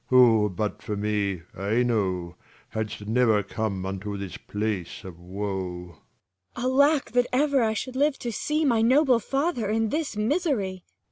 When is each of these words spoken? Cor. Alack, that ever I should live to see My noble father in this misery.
Cor. 0.09 0.49
Alack, 0.49 0.49
that 0.55 0.85
ever 7.31 7.61
I 7.61 7.73
should 7.75 7.95
live 7.95 8.17
to 8.17 8.31
see 8.31 8.65
My 8.65 8.81
noble 8.81 9.19
father 9.19 9.69
in 9.69 9.89
this 9.89 10.17
misery. 10.17 10.83